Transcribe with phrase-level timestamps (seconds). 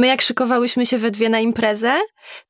[0.00, 1.94] My jak szykowałyśmy się we dwie na imprezę,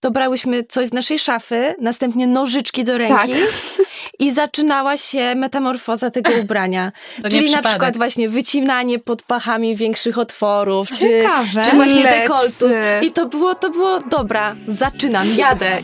[0.01, 3.87] to brałyśmy coś z naszej szafy, następnie nożyczki do ręki tak.
[4.19, 6.93] i zaczynała się metamorfoza tego ubrania.
[7.23, 11.25] To Czyli na przykład właśnie wycinanie pod pachami większych otworów, czy,
[11.65, 12.71] czy właśnie dekoltów.
[13.03, 15.79] I to było, to było, dobra, zaczynam, jadę.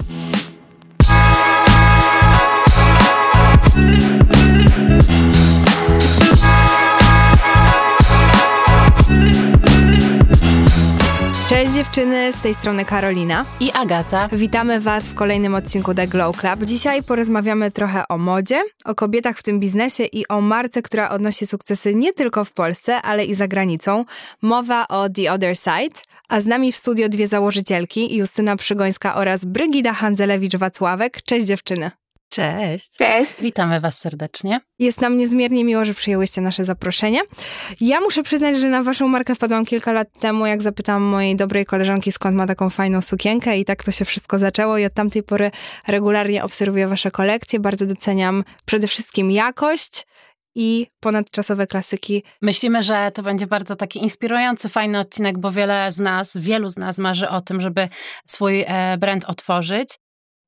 [11.49, 14.29] Cześć dziewczyny, z tej strony Karolina i Agata.
[14.33, 16.65] Witamy Was w kolejnym odcinku The Glow Club.
[16.65, 21.47] Dzisiaj porozmawiamy trochę o modzie, o kobietach w tym biznesie i o marce, która odnosi
[21.47, 24.05] sukcesy nie tylko w Polsce, ale i za granicą.
[24.43, 26.01] Mowa o The Other Side.
[26.29, 31.11] A z nami w studio dwie założycielki, Justyna Przygońska oraz Brygida Handzelewicz-Wacławek.
[31.25, 31.91] Cześć dziewczyny.
[32.35, 32.91] Cześć.
[32.99, 33.43] Cześć.
[33.43, 34.61] Witamy Was serdecznie.
[34.79, 37.21] Jest nam niezmiernie miło, że przyjęłyście nasze zaproszenie.
[37.81, 41.67] Ja muszę przyznać, że na Waszą markę wpadłam kilka lat temu, jak zapytałam mojej dobrej
[41.67, 44.79] koleżanki, skąd ma taką fajną sukienkę, i tak to się wszystko zaczęło.
[44.79, 45.51] I od tamtej pory
[45.89, 47.61] regularnie obserwuję Wasze kolekcje.
[47.61, 50.07] Bardzo doceniam przede wszystkim jakość
[50.55, 52.23] i ponadczasowe klasyki.
[52.43, 56.77] Myślimy, że to będzie bardzo taki inspirujący, fajny odcinek, bo wiele z nas, wielu z
[56.77, 57.89] nas marzy o tym, żeby
[58.27, 59.99] swój e, brand otworzyć.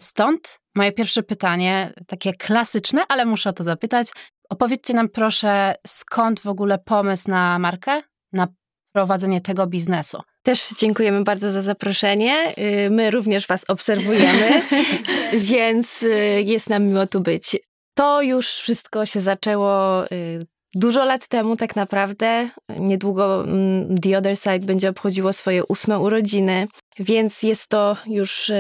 [0.03, 4.09] Stąd moje pierwsze pytanie, takie klasyczne, ale muszę o to zapytać.
[4.51, 8.49] Opowiedzcie nam proszę, skąd w ogóle pomysł na markę, na
[8.93, 10.23] prowadzenie tego biznesu?
[10.43, 12.55] Też dziękujemy bardzo za zaproszenie.
[12.59, 14.63] Y, my również Was obserwujemy,
[15.51, 17.57] więc y, jest nam miło tu być.
[17.95, 22.51] To już wszystko się zaczęło y, dużo lat temu, tak naprawdę.
[22.79, 26.67] Niedługo mm, The Other Side będzie obchodziło swoje ósme urodziny,
[26.99, 28.53] więc jest to już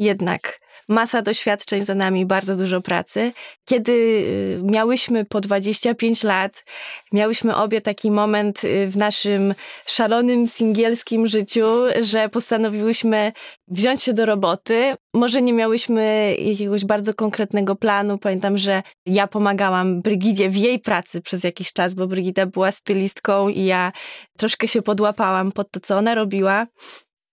[0.00, 3.32] jednak masa doświadczeń za nami, bardzo dużo pracy.
[3.64, 6.64] Kiedy y, miałyśmy po 25 lat,
[7.12, 9.54] miałyśmy obie taki moment y, w naszym
[9.86, 11.66] szalonym singielskim życiu,
[12.00, 13.32] że postanowiłyśmy
[13.68, 14.94] wziąć się do roboty.
[15.14, 18.18] Może nie miałyśmy jakiegoś bardzo konkretnego planu.
[18.18, 23.48] Pamiętam, że ja pomagałam Brygidzie w jej pracy przez jakiś czas, bo Brygida była stylistką
[23.48, 23.92] i ja
[24.38, 26.66] troszkę się podłapałam pod to, co ona robiła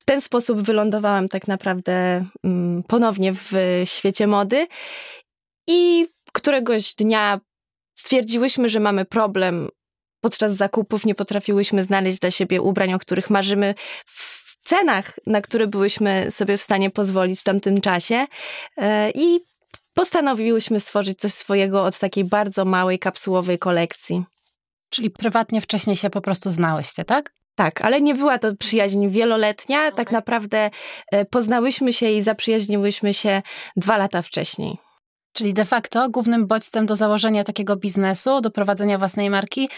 [0.08, 3.52] ten sposób wylądowałam tak naprawdę mm, ponownie w
[3.86, 4.68] świecie mody
[5.68, 7.40] i któregoś dnia
[7.94, 9.70] stwierdziłyśmy, że mamy problem
[10.22, 13.76] podczas zakupów, nie potrafiłyśmy znaleźć dla siebie ubrań, o których marzymy
[14.06, 18.28] w cenach, na które byłyśmy sobie w stanie pozwolić w tamtym czasie
[18.78, 19.40] e, i
[19.94, 24.24] postanowiłyśmy stworzyć coś swojego od takiej bardzo małej kapsułowej kolekcji.
[24.90, 27.37] Czyli prywatnie wcześniej się po prostu znałyście, tak?
[27.58, 29.80] Tak, ale nie była to przyjaźń wieloletnia.
[29.80, 29.92] Okay.
[29.98, 30.70] Tak naprawdę
[31.12, 33.42] e, poznałyśmy się i zaprzyjaźniłyśmy się
[33.76, 34.78] dwa lata wcześniej.
[35.34, 39.70] Czyli de facto głównym bodźcem do założenia takiego biznesu, do prowadzenia własnej marki,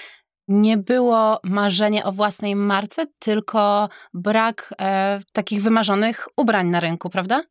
[0.47, 7.44] nie było marzenie o własnej marce, tylko brak e, takich wymarzonych ubrań na rynku, prawda?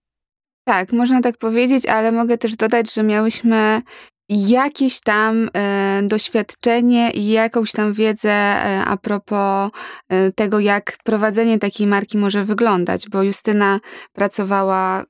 [0.65, 3.83] Tak, można tak powiedzieć, ale mogę też dodać, że miałyśmy
[4.29, 9.71] jakieś tam e, doświadczenie i jakąś tam wiedzę e, a propos
[10.09, 13.81] e, tego, jak prowadzenie takiej marki może wyglądać, bo Justyna
[14.13, 15.05] pracowała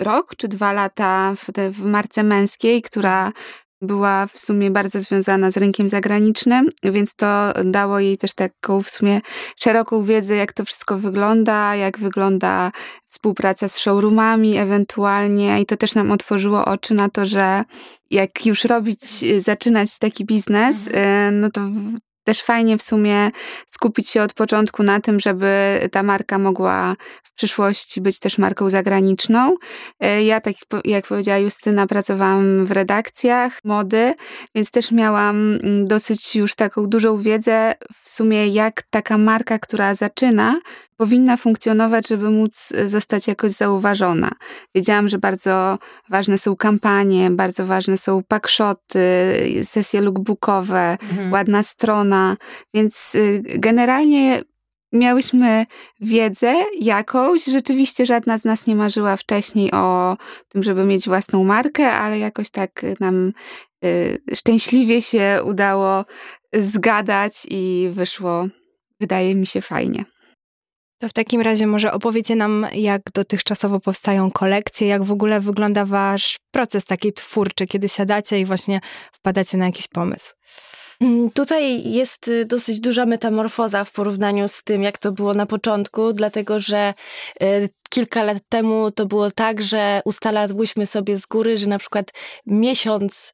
[0.00, 3.32] rok czy dwa lata w, w marce męskiej, która
[3.82, 8.90] była w sumie bardzo związana z rynkiem zagranicznym, więc to dało jej też taką w
[8.90, 9.20] sumie
[9.56, 12.72] szeroką wiedzę, jak to wszystko wygląda, jak wygląda
[13.08, 17.64] współpraca z showroomami ewentualnie i to też nam otworzyło oczy na to, że
[18.10, 19.00] jak już robić,
[19.38, 21.34] zaczynać taki biznes, mhm.
[21.34, 21.60] y, no to
[22.28, 23.30] też fajnie w sumie
[23.68, 28.70] skupić się od początku na tym, żeby ta marka mogła w przyszłości być też marką
[28.70, 29.54] zagraniczną.
[30.00, 34.14] E, ja, tak jak powiedziała Justyna, pracowałam w redakcjach mody,
[34.54, 37.74] więc też miałam mm, dosyć już taką dużą wiedzę
[38.04, 40.60] w sumie, jak taka marka, która zaczyna,
[40.98, 44.30] powinna funkcjonować, żeby móc e, zostać jakoś zauważona.
[44.74, 45.78] Wiedziałam, że bardzo
[46.08, 49.00] ważne są kampanie, bardzo ważne są pakshoty,
[49.64, 51.32] sesje lookbookowe, mhm.
[51.32, 52.36] ładna strona,
[52.74, 54.42] więc y, generalnie
[54.92, 55.66] miałyśmy
[56.00, 57.44] wiedzę jakąś.
[57.44, 60.16] Rzeczywiście żadna z nas nie marzyła wcześniej o
[60.48, 63.32] tym, żeby mieć własną markę, ale jakoś tak nam
[63.84, 66.04] y, szczęśliwie się udało
[66.54, 68.46] zgadać i wyszło,
[69.00, 70.04] wydaje mi się, fajnie.
[70.98, 75.84] To w takim razie może opowiecie nam, jak dotychczasowo powstają kolekcje, jak w ogóle wygląda
[75.84, 78.80] wasz proces taki twórczy, kiedy siadacie i właśnie
[79.12, 80.34] wpadacie na jakiś pomysł.
[81.00, 85.46] Mm, tutaj jest y, dosyć duża metamorfoza w porównaniu z tym, jak to było na
[85.46, 86.94] początku, dlatego że
[87.42, 92.10] y, kilka lat temu to było tak, że ustalałyśmy sobie z góry, że na przykład
[92.46, 93.32] miesiąc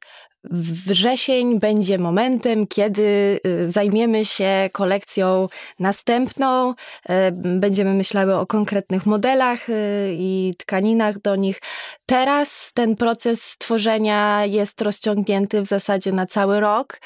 [0.51, 5.47] wrzesień będzie momentem, kiedy y, zajmiemy się kolekcją
[5.79, 6.73] następną, y,
[7.33, 9.73] będziemy myślały o konkretnych modelach y,
[10.11, 11.61] i tkaninach do nich.
[12.05, 16.99] Teraz ten proces tworzenia jest rozciągnięty w zasadzie na cały rok.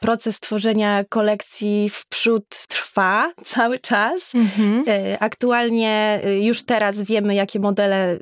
[0.00, 4.34] Proces tworzenia kolekcji w przód trwa cały czas.
[4.34, 4.84] Mhm.
[5.20, 8.18] Aktualnie już teraz wiemy, jakie modele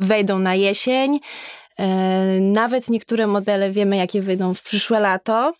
[0.00, 1.20] wejdą na jesień.
[1.78, 5.54] E, nawet niektóre modele wiemy, jakie wyjdą w przyszłe lato,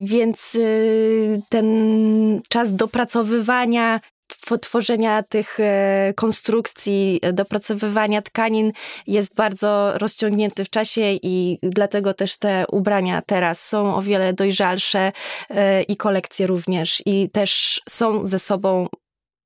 [0.00, 4.00] więc y, ten czas dopracowywania,
[4.60, 8.72] tworzenia tych e, konstrukcji, dopracowywania tkanin
[9.06, 15.12] jest bardzo rozciągnięty w czasie i dlatego też te ubrania teraz są o wiele dojrzalsze
[15.50, 18.88] e, i kolekcje również i też są ze sobą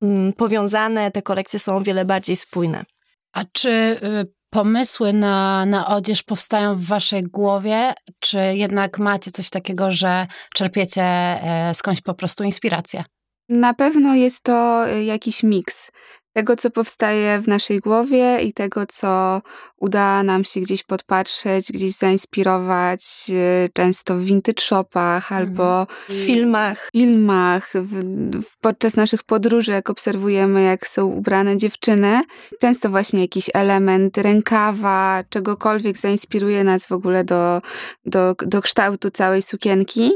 [0.03, 2.85] mm, powiązane, te kolekcje są o wiele bardziej spójne.
[3.33, 9.51] A czy y, pomysły na, na odzież powstają w waszej głowie, czy jednak macie coś
[9.51, 13.05] takiego, że czerpiecie e, skądś po prostu inspirację?
[13.49, 15.91] Na pewno jest to e, jakiś miks
[16.39, 19.43] tego, co powstaje w naszej głowie i tego, co
[19.81, 25.43] uda nam się gdzieś podpatrzeć, gdzieś zainspirować, e, często w vintage shopach mhm.
[25.43, 26.89] albo w filmach.
[26.93, 27.95] filmach w,
[28.43, 32.21] w, podczas naszych podróży, jak obserwujemy, jak są ubrane dziewczyny.
[32.61, 37.63] Często właśnie jakiś element rękawa, czegokolwiek zainspiruje nas w ogóle do,
[38.05, 40.13] do, do kształtu całej sukienki.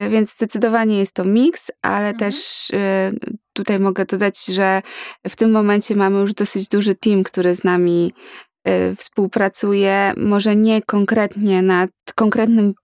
[0.00, 2.18] Więc zdecydowanie jest to miks, ale mhm.
[2.18, 2.76] też y,
[3.52, 4.82] tutaj mogę dodać, że
[5.28, 8.12] w tym momencie mamy już dosyć duży team, który z nami
[8.96, 10.12] współpracuje.
[10.16, 12.74] Może nie konkretnie nad konkretnym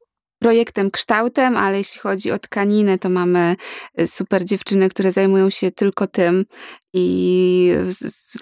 [0.41, 3.57] projektem, kształtem, ale jeśli chodzi o tkaninę, to mamy
[4.01, 6.45] y, super dziewczyny, które zajmują się tylko tym
[6.95, 7.73] i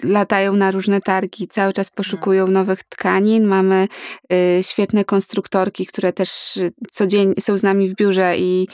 [0.03, 2.51] latają na różne targi, cały czas poszukują no.
[2.51, 3.45] nowych tkanin.
[3.45, 3.87] Mamy
[4.33, 8.67] y, świetne konstruktorki, które też y, codziennie są z nami w biurze i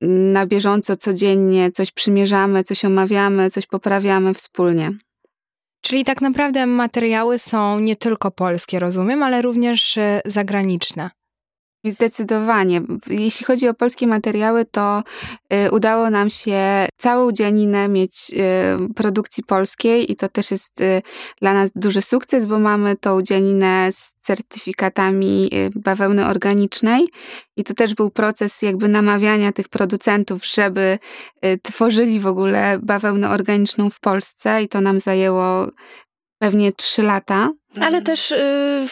[0.00, 4.92] na bieżąco codziennie coś przymierzamy, coś omawiamy, coś poprawiamy wspólnie.
[5.82, 11.10] Czyli tak naprawdę materiały są nie tylko polskie, rozumiem, ale również zagraniczne.
[11.84, 12.82] Zdecydowanie.
[13.06, 15.02] Jeśli chodzi o polskie materiały, to
[15.66, 21.02] y, udało nam się całą dzianinę mieć y, produkcji polskiej i to też jest y,
[21.40, 27.08] dla nas duży sukces, bo mamy tą dzianinę z certyfikatami bawełny organicznej
[27.56, 30.98] i to też był proces jakby namawiania tych producentów, żeby
[31.62, 35.66] tworzyli w ogóle bawełnę organiczną w Polsce i to nam zajęło
[36.38, 37.50] pewnie trzy lata.
[37.76, 38.04] Ale mhm.
[38.04, 38.86] też y,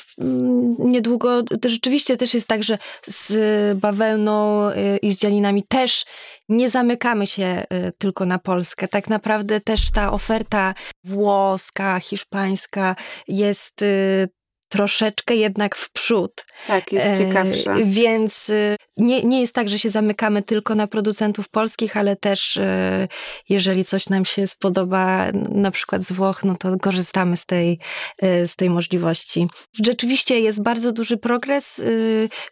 [0.78, 6.04] niedługo, to rzeczywiście też jest tak, że z bawełną y, i z dzianinami też
[6.48, 8.88] nie zamykamy się y, tylko na Polskę.
[8.88, 10.74] Tak naprawdę też ta oferta
[11.04, 12.96] włoska, hiszpańska
[13.28, 14.28] jest y,
[14.70, 16.44] troszeczkę jednak w przód.
[16.66, 17.76] Tak, jest ciekawsza.
[17.76, 22.16] E, więc y, nie, nie jest tak, że się zamykamy tylko na producentów polskich, ale
[22.16, 23.08] też e,
[23.48, 27.78] jeżeli coś nam się spodoba, na przykład z Włoch, no to korzystamy z tej,
[28.18, 29.48] e, z tej możliwości.
[29.84, 31.84] Rzeczywiście jest bardzo duży progres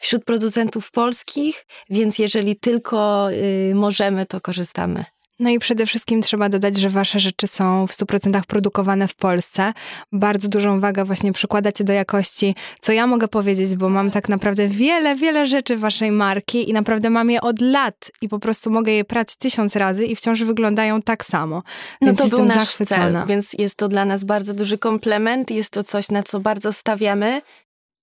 [0.00, 3.29] wśród producentów polskich, więc jeżeli tylko
[3.75, 5.05] możemy, to korzystamy.
[5.38, 9.73] No i przede wszystkim trzeba dodać, że wasze rzeczy są w 100% produkowane w Polsce.
[10.12, 14.69] Bardzo dużą wagę właśnie przykładacie do jakości, co ja mogę powiedzieć, bo mam tak naprawdę
[14.69, 18.93] wiele, wiele rzeczy waszej marki i naprawdę mam je od lat i po prostu mogę
[18.93, 21.62] je prać tysiąc razy i wciąż wyglądają tak samo.
[22.00, 23.20] No więc to był nasz zachwycona.
[23.20, 26.73] cel, więc jest to dla nas bardzo duży komplement, jest to coś, na co bardzo
[26.73, 27.42] stawiamy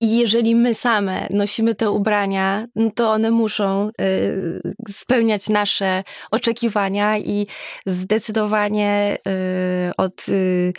[0.01, 7.17] i jeżeli my same nosimy te ubrania, no to one muszą y, spełniać nasze oczekiwania
[7.17, 7.47] i
[7.85, 10.73] zdecydowanie y, od y,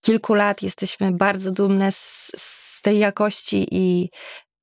[0.00, 4.10] kilku lat jesteśmy bardzo dumne z, z tej jakości i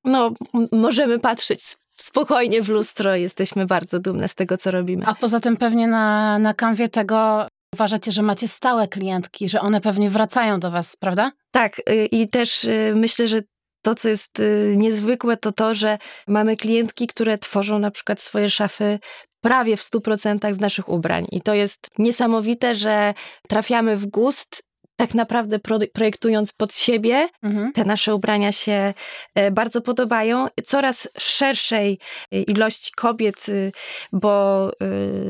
[0.03, 0.31] no,
[0.71, 1.61] możemy patrzeć
[1.95, 5.05] spokojnie w lustro, jesteśmy bardzo dumne z tego, co robimy.
[5.05, 9.81] A poza tym pewnie na, na kanwie tego uważacie, że macie stałe klientki, że one
[9.81, 11.31] pewnie wracają do was, prawda?
[11.51, 13.41] Tak, i też myślę, że
[13.81, 18.49] to, co jest y, niezwykłe, to to, że mamy klientki, które tworzą na przykład swoje
[18.49, 18.99] szafy
[19.41, 21.27] prawie w 100% z naszych ubrań.
[21.31, 23.13] I to jest niesamowite, że
[23.47, 24.63] trafiamy w gust
[24.99, 25.59] tak naprawdę
[25.93, 27.73] projektując pod siebie, mhm.
[27.73, 28.93] te nasze ubrania się
[29.35, 30.47] e, bardzo podobają.
[30.65, 31.99] Coraz szerszej
[32.31, 33.71] e, ilości kobiet, y,
[34.11, 34.75] bo y,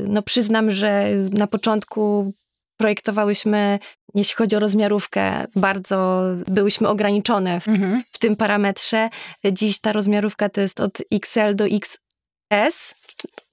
[0.08, 2.34] no przyznam, że na początku
[2.80, 3.80] projektowałyśmy,
[4.16, 8.04] jeśli chodzi o rozmiarówkę, bardzo byłyśmy ograniczone w, mhm.
[8.12, 9.10] w tym parametrze.
[9.52, 12.96] Dziś ta rozmiarówka to jest od XL do XS,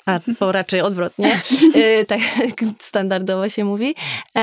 [0.06, 1.40] a bo raczej odwrotnie,
[1.76, 2.20] y, tak
[2.78, 3.94] standardowo się mówi.
[4.36, 4.40] E,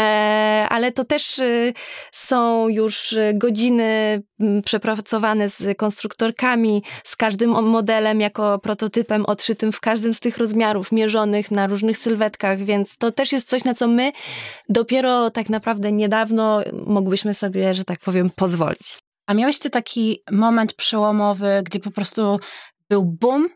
[0.70, 1.74] ale to też y,
[2.12, 10.14] są już godziny mm, przepracowane z konstruktorkami, z każdym modelem jako prototypem odszytym w każdym
[10.14, 14.12] z tych rozmiarów, mierzonych na różnych sylwetkach, więc to też jest coś, na co my
[14.70, 18.98] dopiero tak naprawdę niedawno mogłyśmy sobie, że tak powiem, pozwolić.
[19.28, 22.40] A miałyście taki moment przełomowy, gdzie po prostu
[22.90, 23.50] był boom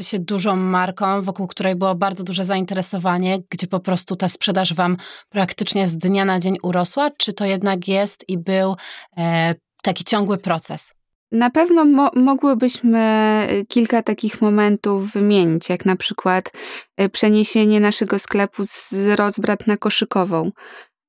[0.00, 4.74] i się dużą marką, wokół której było bardzo duże zainteresowanie, gdzie po prostu ta sprzedaż
[4.74, 4.96] wam
[5.28, 7.10] praktycznie z dnia na dzień urosła?
[7.18, 8.76] Czy to jednak jest i był
[9.18, 10.92] e, taki ciągły proces?
[11.32, 16.50] Na pewno mo mogłybyśmy kilka takich momentów wymienić, jak na przykład
[16.96, 20.50] e, przeniesienie naszego sklepu z rozbrat na koszykową.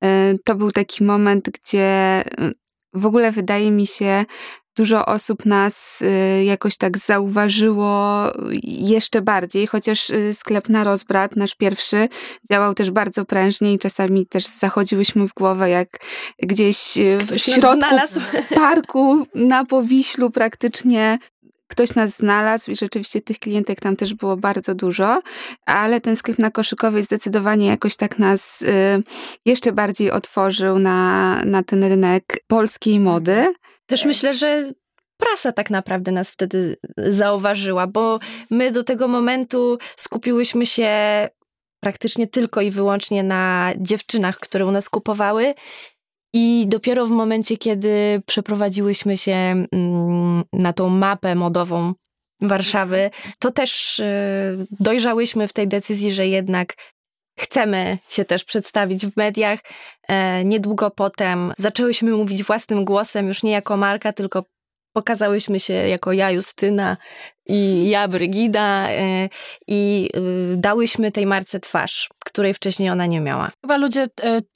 [0.03, 2.23] E, to był taki moment, gdzie
[2.93, 4.25] w ogóle wydaje mi się,
[4.75, 8.23] dużo osób nas y, jakoś tak zauważyło
[8.63, 12.09] jeszcze bardziej, chociaż y, sklep na rozbrat, nasz pierwszy,
[12.51, 15.89] działał też bardzo prężnie i czasami też zachodziłyśmy w głowę, jak
[16.43, 17.89] gdzieś y, w Ktoś środku
[18.55, 21.19] parku na Powiślu praktycznie
[21.67, 25.21] ktoś nas znalazł i rzeczywiście tych klientek tam też było bardzo dużo,
[25.65, 28.63] ale ten sklep na Koszykowej zdecydowanie jakoś tak nas
[29.45, 33.53] jeszcze bardziej otworzył na, na ten rynek polskiej mody.
[33.85, 34.71] Też myślę, że
[35.17, 40.89] prasa tak naprawdę nas wtedy zauważyła, bo my do tego momentu skupiłyśmy się
[41.83, 45.53] praktycznie tylko i wyłącznie na dziewczynach, które u nas kupowały.
[46.33, 51.93] I dopiero w momencie, kiedy przeprowadziłyśmy się mm, na tą mapę modową
[52.41, 53.09] Warszawy,
[53.39, 54.03] to też y,
[54.79, 56.73] dojrzałyśmy w tej decyzji, że jednak
[57.39, 59.59] chcemy się też przedstawić w mediach.
[60.07, 64.43] E, niedługo potem zaczęłyśmy mówić własnym głosem, już nie jako marka, tylko
[64.93, 66.97] pokazałyśmy się jako ja Justyna
[67.45, 69.29] i ja Brygida e,
[69.67, 70.09] i
[70.53, 73.51] y, dałyśmy tej marce twarz, której wcześniej ona nie miała.
[73.61, 74.07] Chyba ludzie y,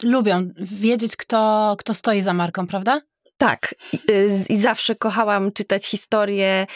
[0.03, 3.01] lubią wiedzieć, kto, kto stoi za marką, prawda?
[3.37, 3.75] Tak,
[4.09, 6.67] y, i zawsze kochałam czytać historie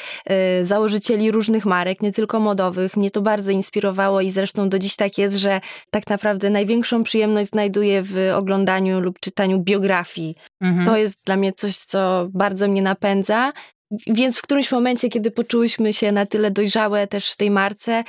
[0.61, 2.97] y, założycieli różnych marek, nie tylko modowych.
[2.97, 7.49] Mnie to bardzo inspirowało i zresztą do dziś tak jest, że tak naprawdę największą przyjemność
[7.49, 10.35] znajduję w oglądaniu lub czytaniu biografii.
[10.61, 10.85] Mhm.
[10.85, 13.53] To jest dla mnie coś, co bardzo mnie napędza.
[14.07, 18.03] Więc w którymś momencie, kiedy poczułyśmy się na tyle dojrzałe też w tej marce,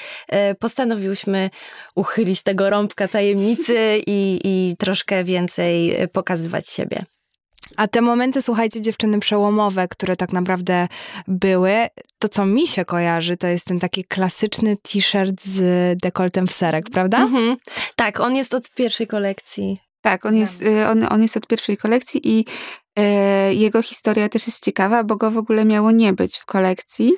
[0.51, 1.51] y, postanowiłyśmy
[1.95, 7.05] uchylić tego rąbka tajemnicy i, i troszkę więcej pokazywać siebie.
[7.77, 10.89] A te momenty, słuchajcie, dziewczyny przełomowe, które tak naprawdę
[11.29, 11.73] były,
[12.19, 16.85] to co mi się kojarzy, to jest ten taki klasyczny t-shirt z dekoltem w serek,
[16.93, 17.19] prawda?
[17.19, 17.57] Mhm.
[17.97, 19.77] Tak, on jest od pierwszej kolekcji.
[20.03, 22.45] Tak, on jest, y, on, on jest od pierwszej kolekcji i
[23.53, 27.13] jego historia też jest ciekawa, bo go w ogóle miało nie być w kolekcji.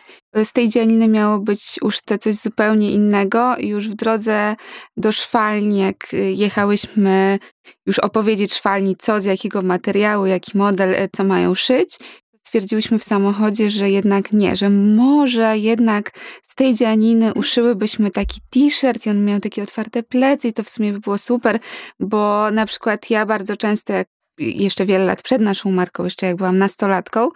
[0.45, 4.57] Z tej dzianiny miało być użyte coś zupełnie innego już w drodze
[4.97, 7.39] do szwalni, jak jechałyśmy
[7.87, 11.99] już opowiedzieć szwalni, co, z jakiego materiału, jaki model, e, co mają szyć,
[12.47, 16.11] stwierdziłyśmy w samochodzie, że jednak nie, że może jednak
[16.43, 20.71] z tej dzianiny uszyłybyśmy taki t-shirt i on miał takie otwarte plecy i to w
[20.71, 21.59] sumie by było super,
[22.01, 26.37] bo na przykład ja bardzo często, jak jeszcze wiele lat przed naszą marką, jeszcze jak
[26.37, 27.29] byłam nastolatką,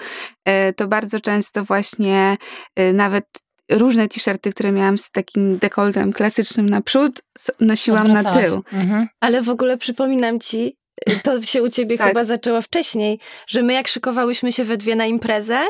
[0.44, 2.36] e, to bardzo często właśnie
[2.76, 3.24] e, nawet
[3.70, 7.20] różne t-shirty, które miałam z takim dekoltem klasycznym naprzód,
[7.60, 8.62] nosiłam na tył.
[8.72, 9.08] Mhm.
[9.20, 10.76] Ale w ogóle przypominam ci,
[11.24, 12.08] to się u ciebie tak.
[12.08, 15.60] chyba zaczęło wcześniej, że my jak szykowałyśmy się we dwie na imprezę,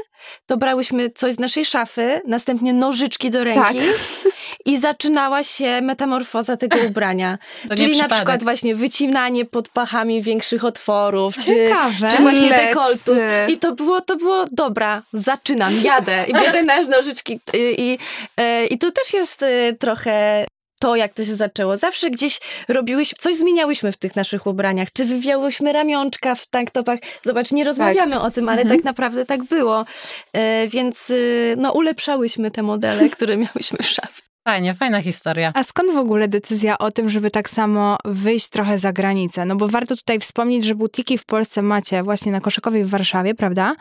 [0.46, 4.27] to brałyśmy coś z naszej szafy, następnie nożyczki do ręki tak.
[4.64, 7.38] I zaczynała się metamorfoza tego ubrania.
[7.68, 11.70] To Czyli na przykład właśnie wycinanie pod pachami większych otworów, czy,
[12.10, 12.66] czy właśnie Lecy.
[12.66, 13.18] dekoltów.
[13.48, 17.40] I to było, to było, dobra, zaczynam, jadę i biorę nasz nożyczki.
[17.54, 17.98] I, i,
[18.36, 20.46] e, i to też jest e, trochę
[20.80, 21.76] to, jak to się zaczęło.
[21.76, 24.88] Zawsze gdzieś robiłyśmy, coś zmieniałyśmy w tych naszych ubraniach.
[24.92, 26.98] Czy wywiałyśmy ramionczka w tanktopach?
[27.24, 28.24] Zobacz, nie rozmawiamy tak.
[28.24, 28.78] o tym, ale mhm.
[28.78, 29.84] tak naprawdę tak było.
[30.32, 31.12] E, więc
[31.56, 34.27] no, ulepszałyśmy te modele, które miałyśmy w szafie.
[34.44, 35.52] Fajnie, fajna historia.
[35.54, 39.44] A skąd w ogóle decyzja o tym, żeby tak samo wyjść trochę za granicę?
[39.44, 43.34] No bo warto tutaj wspomnieć, że butiki w Polsce macie właśnie na Koszykowej w Warszawie,
[43.34, 43.74] prawda?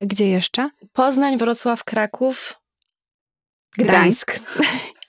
[0.00, 0.70] Gdzie jeszcze?
[0.92, 2.54] Poznań, Wrocław, Kraków,
[3.78, 4.32] Gdańsk.
[4.32, 4.60] Gdańsk.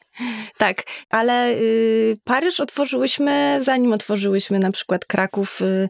[0.58, 5.90] Tak, ale y, Paryż otworzyłyśmy, zanim otworzyłyśmy na przykład Kraków y,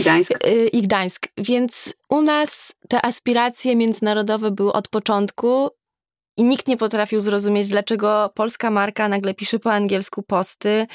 [0.00, 0.46] Gdańsk.
[0.46, 1.28] Y, I Gdańsk.
[1.38, 5.70] Więc u nas te aspiracje międzynarodowe były od początku
[6.36, 10.86] i nikt nie potrafił zrozumieć, dlaczego polska marka nagle pisze po angielsku posty.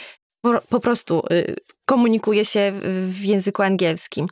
[0.41, 1.55] Po, po prostu y,
[1.91, 2.73] komunikuje się
[3.05, 4.27] w języku angielskim.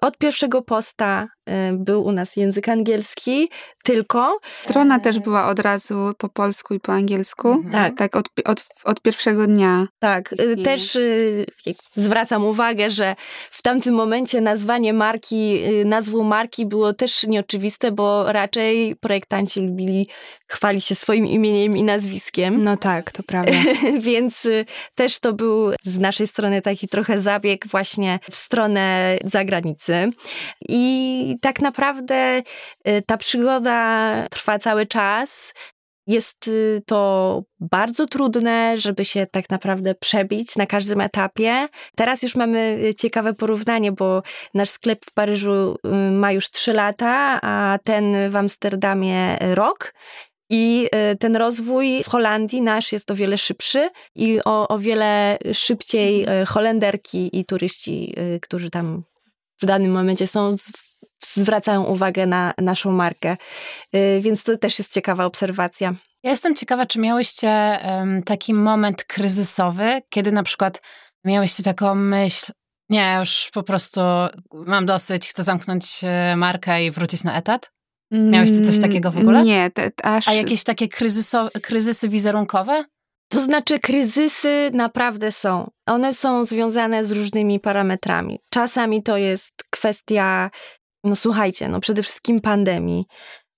[0.00, 3.48] Od pierwszego posta y, był u nas język angielski
[3.84, 4.38] tylko.
[4.54, 7.48] Strona też była od razu po polsku i po angielsku.
[7.48, 7.72] Mhm.
[7.72, 7.98] Tak.
[7.98, 9.86] Tak, od, od, od pierwszego dnia.
[9.98, 10.64] Tak, y, Istnieje.
[10.64, 11.46] też y,
[11.94, 13.16] zwracam uwagę, że
[13.50, 20.08] w tamtym momencie nazwanie marki, y, nazwą marki było też nieoczywiste, bo raczej projektanci lubili
[20.48, 22.64] chwalić się swoim imieniem i nazwiskiem.
[22.64, 23.52] No tak, to prawda.
[24.00, 30.10] Więc y, też to był z naszej strony taki trochę zabieg właśnie w stronę zagranicy.
[30.68, 32.42] I tak naprawdę
[32.88, 35.52] y, ta przygoda trwa cały czas.
[36.06, 41.68] Jest y, to bardzo trudne, żeby się tak naprawdę przebić na każdym etapie.
[41.96, 44.22] Teraz już mamy y, ciekawe porównanie, bo
[44.54, 45.76] nasz sklep w Paryżu
[46.12, 49.92] ma już 3 lata, a ten w Amsterdamie rok.
[50.54, 55.38] I y, ten rozwój w Holandii nasz jest o wiele szybszy i o, o wiele
[55.52, 59.04] szybciej y, Holenderki i turyści, y, którzy tam
[59.62, 60.54] w danym momencie są,
[61.22, 63.36] zwracają uwagę na naszą markę.
[64.20, 65.94] Więc to też jest ciekawa obserwacja.
[66.22, 67.78] Ja jestem ciekawa, czy miałyście
[68.26, 70.82] taki moment kryzysowy, kiedy na przykład
[71.24, 72.52] miałyście taką myśl,
[72.88, 74.00] nie, już po prostu
[74.52, 77.73] mam dosyć, chcę zamknąć e, markę i wrócić na etat?
[78.10, 79.42] Miałyście coś takiego w ogóle?
[79.42, 80.28] Nie, te, aż...
[80.28, 82.84] A jakieś takie kryzyso, kryzysy wizerunkowe?
[83.28, 85.70] To znaczy, kryzysy naprawdę są.
[85.86, 88.38] One są związane z różnymi parametrami.
[88.50, 90.50] Czasami to jest kwestia,
[91.04, 93.04] no słuchajcie, no przede wszystkim pandemii.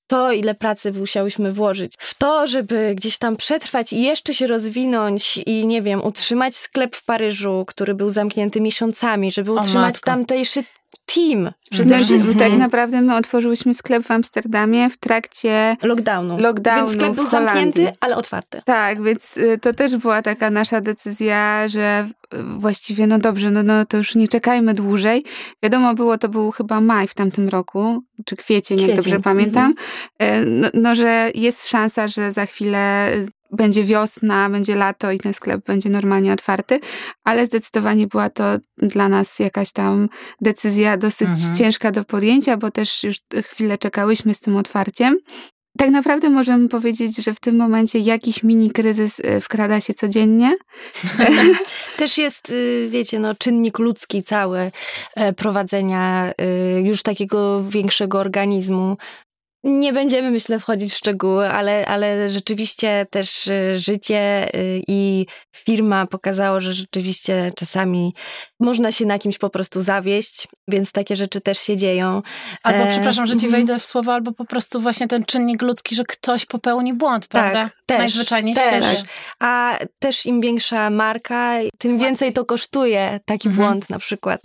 [0.07, 5.37] To, ile pracy musiałyśmy włożyć w to, żeby gdzieś tam przetrwać i jeszcze się rozwinąć
[5.47, 10.63] i nie wiem, utrzymać sklep w Paryżu, który był zamknięty miesiącami, żeby utrzymać tamtejszy
[11.07, 11.51] team.
[11.71, 16.39] Przede No, wszystkim tak naprawdę my otworzyłyśmy sklep w Amsterdamie w trakcie lockdownu.
[16.39, 18.63] lockdownu Więc sklep był zamknięty, ale otwarty.
[18.65, 23.63] Tak, więc y, to też była taka nasza decyzja, że y, właściwie no dobrze, no,
[23.63, 25.25] no to już nie czekajmy dłużej.
[25.63, 29.75] Wiadomo było, to był chyba maj w tamtym roku, czy kwiecień, jak Kwiecień, dobrze pamiętam,
[30.23, 33.11] Y, no, no, że jest szansa, że za chwilę
[33.53, 36.81] będzie wiosna, będzie lato i ten sklep będzie normalnie otwarty,
[37.25, 38.45] ale zdecydowanie była to
[38.79, 40.09] dla nas jakaś tam
[40.41, 41.57] decyzja dosyć Mhm.
[41.57, 45.17] ciężka do podjęcia, bo też już chwilę czekałyśmy z tym otwarciem.
[45.79, 50.57] Tak naprawdę możemy powiedzieć, że w tym momencie jakiś mini kryzys y, wkrada się codziennie.
[51.97, 54.71] Też jest, y, wiecie, no, czynnik ludzki cały
[55.17, 56.33] e, prowadzenia
[56.79, 58.97] y, już takiego większego organizmu.
[59.65, 66.07] Nie będziemy, myślę, wchodzić w szczegóły, ale, ale rzeczywiście też y, życie y, i firma
[66.07, 68.15] pokazało, że rzeczywiście czasami
[68.61, 72.23] można się na kimś po prostu zawieść, więc takie rzeczy też się dzieją.
[72.63, 73.53] Albo, E, przepraszam, że ci mhm.
[73.53, 77.63] wejdę w słowo, albo po prostu właśnie ten czynnik ludzki, że ktoś popełni błąd, prawda?
[77.63, 78.85] Tak, też, Najzwyczajniej w też.
[78.85, 79.03] świecie.
[79.41, 83.69] A też im większa marka, tym więcej to kosztuje, taki Mhm.
[83.69, 84.41] błąd na przykład.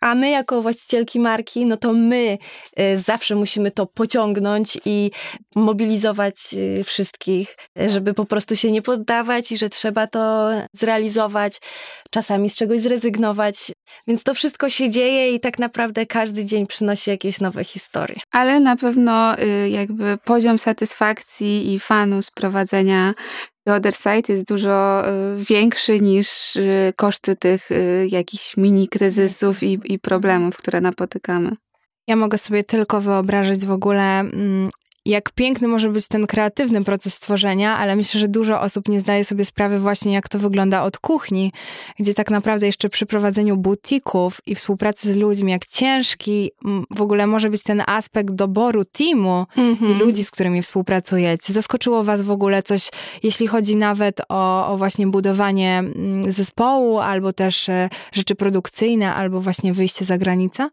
[0.00, 2.38] A my jako właścicielki marki, no to my
[2.80, 5.10] y, zawsze musimy to pociągnąć i
[5.54, 11.60] mobilizować y, wszystkich, żeby po prostu się nie poddawać i że trzeba to zrealizować,
[12.10, 13.49] czasami z czegoś zrezygnować.
[14.06, 18.16] Więc to wszystko się dzieje i tak naprawdę każdy dzień przynosi jakieś nowe historie.
[18.30, 23.14] Ale na pewno y, jakby poziom satysfakcji i fanu z prowadzenia
[23.64, 27.68] The Other Side jest dużo y, większy niż y, koszty tych
[28.08, 31.56] jakichś mini kryzysów i, i problemów, które napotykamy.
[32.06, 34.70] Ja mogę sobie tylko wyobrazić w ogóle, mm,
[35.06, 39.24] jak piękny może być ten kreatywny proces tworzenia, ale myślę, że dużo osób nie zdaje
[39.24, 41.52] sobie sprawy właśnie, jak to wygląda od kuchni,
[41.98, 46.50] gdzie tak naprawdę jeszcze przy prowadzeniu butików i współpracy z ludźmi, jak ciężki
[46.90, 49.46] w ogóle może być ten aspekt doboru teamu
[49.90, 51.52] i ludzi, z którymi współpracujecie.
[51.52, 52.88] Zaskoczyło was w ogóle coś,
[53.22, 55.82] jeśli chodzi nawet o, o właśnie budowanie
[56.28, 60.68] zespołu, albo też e, rzeczy produkcyjne, albo właśnie wyjście za granicę?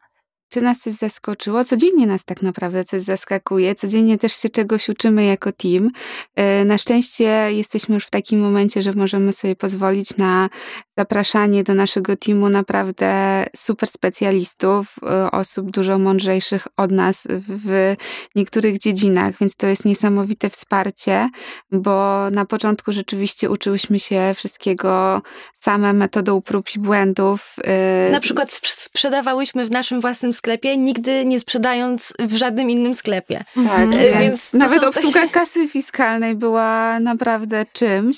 [0.49, 1.63] Czy nas coś zaskoczyło?
[1.63, 3.75] Codziennie nas tak naprawdę coś zaskakuje.
[3.75, 5.89] Codziennie też się czegoś uczymy jako team.
[6.35, 10.49] E, Na szczęście jesteśmy już w takim momencie, że możemy sobie pozwolić na
[10.97, 17.95] zapraszanie do naszego teamu naprawdę super specjalistów, e, osób dużo mądrzejszych od nas w-
[18.35, 21.29] niektórych dziedzinach, więc to jest niesamowite wsparcie,
[21.71, 25.21] bo na początku rzeczywiście uczyłyśmy się wszystkiego
[25.61, 27.55] same metodą prób i błędów.
[27.63, 32.93] e, Na przykład sp- sprzedawałyśmy w naszym własnym sklepie, nigdy nie sprzedając w żadnym innym
[32.93, 33.43] sklepie.
[33.55, 34.19] Tak, Mhm.
[34.19, 38.17] więc, nawet obsługa kasy fiskalnej była naprawdę czymś.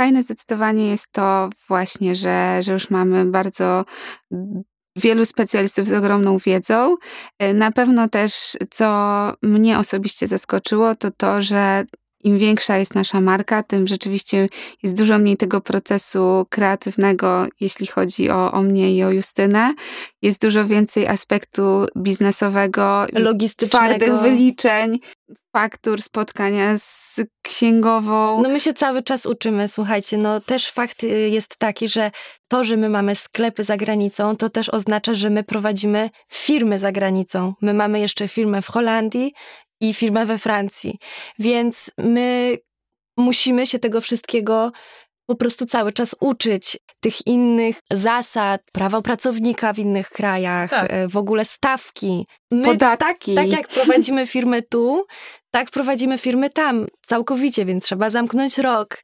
[0.00, 3.84] Fajne zdecydowanie jest to właśnie, że, że już mamy bardzo
[4.96, 6.94] wielu specjalistów z ogromną wiedzą.
[7.54, 8.86] Na pewno też, co
[9.42, 11.84] mnie osobiście zaskoczyło, to to, że
[12.22, 14.48] im większa jest nasza marka, tym rzeczywiście
[14.82, 19.74] jest dużo mniej tego procesu kreatywnego, jeśli chodzi o, o mnie i o Justynę.
[20.22, 23.86] Jest dużo więcej aspektu biznesowego, logistycznego.
[23.86, 24.98] twardych wyliczeń,
[25.52, 28.42] faktur, spotkania z księgową.
[28.42, 32.10] No my się cały czas uczymy, słuchajcie, no też fakt y, jest taki, że
[32.48, 36.92] to, że my mamy sklepy za granicą, to też oznacza, że my prowadzimy firmy za
[36.92, 37.54] granicą.
[37.62, 39.32] My mamy jeszcze firmę w Holandii
[39.82, 40.98] i firmę we Francji,
[41.38, 42.58] więc my
[43.16, 44.72] musimy się tego wszystkiego
[45.26, 50.92] po prostu cały czas uczyć tych innych zasad, prawa pracownika w innych krajach, Tak.
[50.92, 52.26] e, w ogóle stawki.
[52.50, 53.34] My Podatki.
[53.34, 55.06] Tak, tak jak prowadzimy firmy tu,
[55.50, 58.98] tak prowadzimy firmy tam całkowicie, więc trzeba zamknąć rok.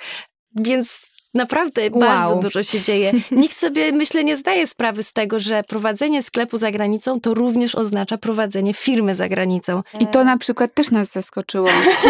[0.57, 2.01] Więc naprawdę Wow.
[2.01, 3.13] bardzo dużo się dzieje.
[3.31, 7.75] Nikt sobie, myślę, nie zdaje sprawy z tego, że prowadzenie sklepu za granicą to również
[7.75, 9.83] oznacza prowadzenie firmy za granicą.
[10.01, 11.69] I to na przykład też nas zaskoczyło,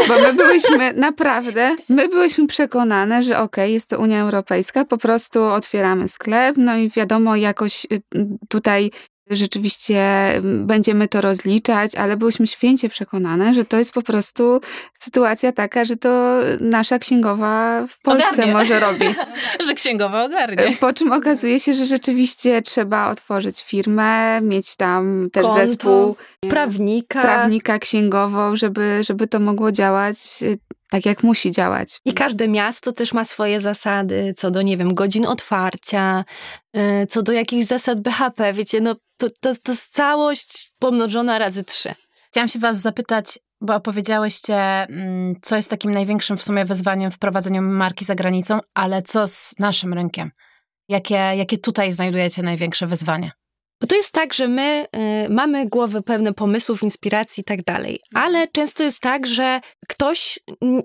[0.08, 5.44] bo my byłyśmy naprawdę, my byłyśmy przekonane, że okej, jest to Unia Europejska, po prostu
[5.44, 8.00] otwieramy sklep, no i wiadomo, jakoś y,
[8.48, 8.90] tutaj
[9.30, 14.60] rzeczywiście będziemy to rozliczać, ale byłyśmy święcie przekonane, że to jest po prostu
[14.94, 18.52] sytuacja taka, że to nasza księgowa w Polsce Ogarnie.
[18.52, 19.16] może robić.
[19.66, 20.76] Że księgowa ogarnie.
[20.80, 25.66] Po czym okazuje się, że rzeczywiście trzeba otworzyć firmę, mieć tam też Konto.
[25.66, 26.16] zespół
[26.50, 27.22] Prawnika.
[27.22, 30.58] prawnika księgową, żeby, żeby to mogło działać y,
[30.90, 32.00] tak, jak musi działać.
[32.04, 36.24] I każde miasto też ma swoje zasady, co do, nie wiem, godzin otwarcia,
[36.76, 41.64] y, co do jakichś zasad BHP, wiecie, no to, to, to jest całość pomnożona razy
[41.64, 41.94] trzy.
[42.30, 47.18] Chciałam się was zapytać, bo opowiedziałyście, mm, co jest takim największym w sumie wyzwaniem w
[47.18, 50.30] prowadzeniu marki za granicą, ale co z naszym rynkiem?
[50.88, 53.30] Jakie, jakie tutaj znajdujecie największe wyzwania?
[53.80, 54.86] Bo to jest tak, że my
[55.26, 60.38] y, mamy głowy pełne pomysłów, inspiracji i tak dalej, ale często jest tak, że ktoś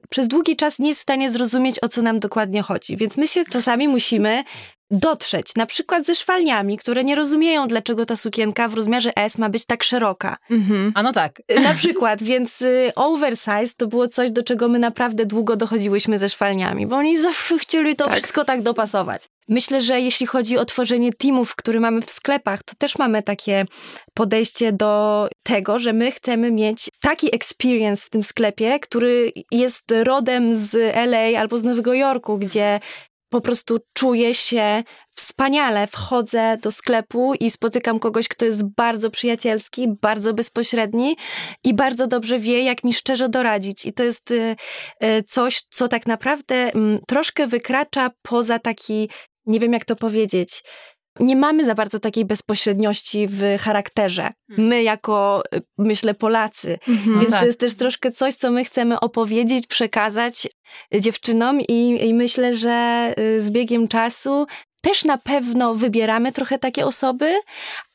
[0.10, 2.98] przez długi czas nie jest w stanie zrozumieć, o co nam dokładnie chodzi.
[2.98, 4.44] Więc my się czasami musimy
[4.92, 9.50] dotrzeć, na przykład ze szwalniami, które nie rozumieją, dlaczego ta sukienka w rozmiarze S ma
[9.50, 10.38] być tak szeroka.
[10.52, 10.92] Mhm.
[10.96, 11.42] A no tak.
[11.64, 16.30] Na przykład, więc y, oversize to było coś, do czego my naprawdę długo dochodziłyśmy ze
[16.30, 18.14] szwalniami, bo oni zawsze chcieli to Tak.
[18.14, 19.22] wszystko tak dopasować.
[19.50, 23.66] Myślę, że jeśli chodzi o tworzenie teamów, które mamy w sklepach, to też mamy takie
[24.14, 30.56] podejście do tego, że my chcemy mieć taki experience w tym sklepie, który jest rodem
[30.56, 32.80] z LA albo z Nowego Jorku, gdzie
[33.34, 35.88] po prostu czuję się wspaniale.
[35.88, 41.16] Wchodzę do sklepu i spotykam kogoś, kto jest bardzo przyjacielski, bardzo bezpośredni
[41.64, 43.86] i bardzo dobrze wie, jak mi szczerze doradzić.
[43.86, 44.56] I to jest y,
[45.04, 49.10] y, coś, co tak naprawdę mm, troszkę wykracza poza taki,
[49.46, 50.64] nie wiem jak to powiedzieć.
[51.20, 54.30] Nie mamy za bardzo takiej bezpośredniości w charakterze.
[54.58, 56.80] My, jako, y, myślę, Polacy.
[56.88, 57.20] Mhm.
[57.20, 57.40] Więc tak.
[57.40, 60.48] to jest też troszkę coś, co my chcemy opowiedzieć, przekazać
[61.00, 64.46] dziewczynom i, i myślę, że y, z biegiem czasu
[64.82, 67.34] też na pewno wybieramy trochę takie osoby,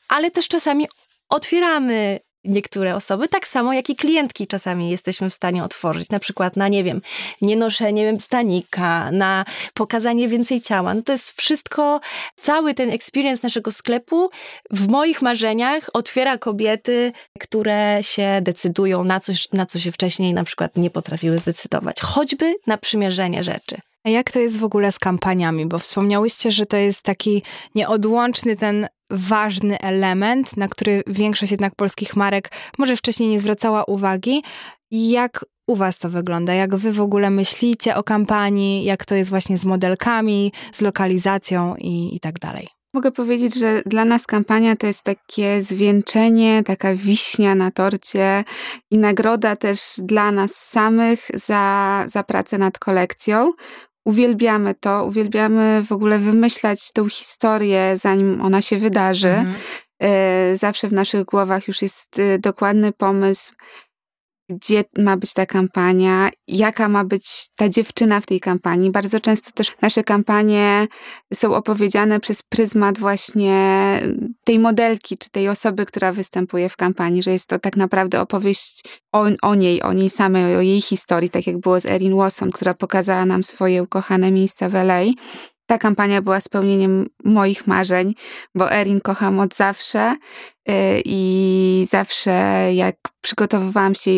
[0.08, 0.88] ale też czasami
[1.28, 6.56] otwieramy niektóre osoby, tak samo jak i klientki czasami jesteśmy w stanie otworzyć, na przykład
[6.56, 7.00] na, nie wiem,
[7.42, 10.94] nienoszenie stanika, na pokazanie więcej ciała.
[10.94, 12.00] No to jest wszystko,
[12.42, 14.30] cały ten experience naszego sklepu
[14.70, 20.44] w moich marzeniach otwiera kobiety, które się decydują na coś, na co się wcześniej na
[20.44, 22.00] przykład nie potrafiły zdecydować.
[22.00, 23.80] Choćby na przymierzenie rzeczy.
[24.04, 25.66] A jak to jest w ogóle z kampaniami?
[25.66, 27.42] Bo wspomniałyście, że to jest taki
[27.74, 34.42] nieodłączny ten ważny element, na który większość jednak polskich marek może wcześniej nie zwracała uwagi.
[34.90, 36.54] Jak u was to wygląda?
[36.54, 38.84] Jak wy w ogóle myślicie o kampanii?
[38.84, 42.68] Jak to jest właśnie z modelkami, z lokalizacją i, i tak dalej?
[42.94, 48.44] Mogę powiedzieć, że dla nas kampania to jest takie zwieńczenie, taka wiśnia na torcie
[48.90, 53.52] i nagroda też dla nas samych za, za pracę nad kolekcją.
[54.08, 59.28] Uwielbiamy to, uwielbiamy w ogóle wymyślać tą historię, zanim ona się wydarzy.
[59.28, 59.56] Mhm.
[60.02, 63.52] E, Zawsze w naszych głowach już jest e, dokładny pomysł,
[64.48, 68.90] gdzie ma być ta kampania, jaka ma być ta dziewczyna w tej kampanii.
[68.90, 70.86] Bardzo często też nasze kampanie
[71.34, 73.54] są opowiedziane przez pryzmat właśnie
[74.44, 78.84] tej modelki, czy tej osoby, która występuje w kampanii, że jest to tak naprawdę opowieść
[79.12, 82.50] o, o niej, o niej samej, o jej historii, tak jak było z Erin Watson,
[82.50, 85.00] która pokazała nam swoje ukochane miejsca w LA.
[85.70, 88.14] Ta kampania była spełnieniem moich marzeń,
[88.54, 90.14] bo Erin kocham od zawsze
[90.68, 92.30] yy, i zawsze
[92.74, 94.10] jak przygotowywałam się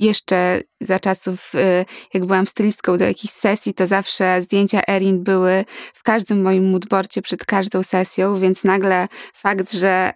[0.00, 5.64] jeszcze za czasów, yy, jak byłam stylistką do jakichś sesji, to zawsze zdjęcia Erin były
[5.94, 10.12] w każdym moim moodboardzie przed każdą sesją, więc nagle fakt, że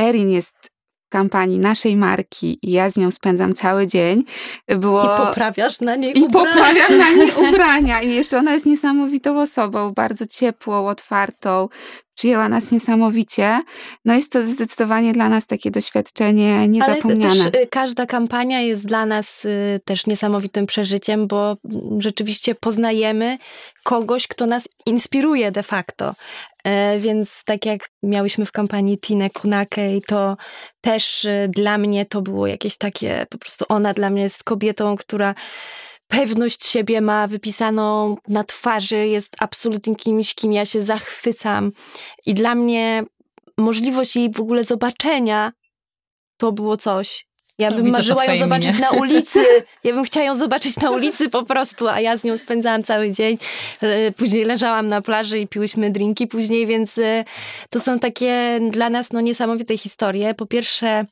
[0.00, 0.75] Erin jest
[1.08, 4.24] kampanii naszej marki i ja z nią spędzam cały dzień.
[4.68, 5.04] Było...
[5.04, 6.50] I poprawiasz na niej I ubrania.
[6.54, 8.02] poprawiam na niej ubrania.
[8.02, 11.68] I jeszcze ona jest niesamowitą osobą, bardzo ciepłą, otwartą.
[12.16, 13.60] Przyjęła nas niesamowicie.
[14.04, 17.30] No jest to zdecydowanie dla nas takie doświadczenie niezapomniane.
[17.30, 22.54] Ale też y, każda kampania jest dla nas y, też niesamowitym przeżyciem, bo mm, rzeczywiście
[22.54, 23.38] poznajemy
[23.84, 26.14] kogoś, kto nas inspiruje de facto.
[26.64, 30.36] E, Więc tak jak miałyśmy w kampanii Tinę Kunakej, to
[30.80, 34.96] też y, dla mnie to było jakieś takie, po prostu ona dla mnie jest kobietą,
[34.96, 35.34] która
[36.08, 41.72] pewność siebie ma wypisaną na twarzy, jest absolutnie kimś, kim ja się zachwycam.
[42.26, 43.04] I dla mnie
[43.58, 45.52] możliwość jej w ogóle zobaczenia
[46.36, 47.26] to było coś.
[47.58, 48.80] Ja No, bym widzę marzyła ją zobaczyć minie.
[48.80, 49.44] na ulicy.
[49.84, 53.10] Ja bym chciała ją zobaczyć na ulicy po prostu, a ja z nią spędzałam cały
[53.10, 53.38] dzień.
[53.82, 57.24] E, Później leżałam na plaży i piłyśmy drinki później, więc e,
[57.70, 60.34] to są takie dla nas no, niesamowite historie.
[60.34, 61.04] Po pierwsze,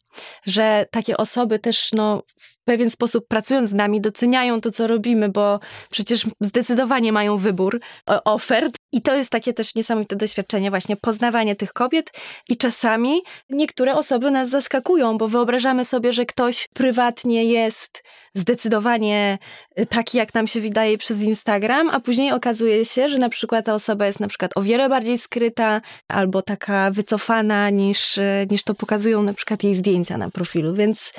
[0.47, 5.29] że takie osoby też no, w pewien sposób pracując z nami doceniają to, co robimy,
[5.29, 7.81] bo przecież zdecydowanie mają wybór
[8.25, 8.75] ofert.
[8.93, 12.11] I to jest takie też niesamowite doświadczenie, właśnie poznawanie tych kobiet.
[12.49, 18.03] I czasami niektóre osoby nas zaskakują, bo wyobrażamy sobie, że ktoś prywatnie jest
[18.35, 19.39] zdecydowanie
[19.89, 23.75] taki, jak nam się wydaje przez Instagram, a później okazuje się, że na przykład ta
[23.75, 29.23] osoba jest na przykład o wiele bardziej skryta albo taka wycofana niż, niż to pokazują
[29.23, 31.13] na przykład jej zdjęcia na profilu, więc